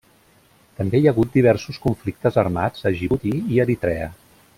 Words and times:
També 0.77 1.01
hi 1.01 1.09
ha 1.09 1.11
hagut 1.11 1.35
diversos 1.35 1.77
conflictes 1.83 2.39
armats 2.45 2.89
a 2.91 2.93
Djibouti 2.97 3.35
i 3.57 3.61
Eritrea. 3.67 4.09